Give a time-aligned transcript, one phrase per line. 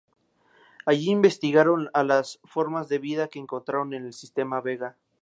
[0.87, 4.97] Allí investigaron a las formas de vida que encontraron en el sistema Vega.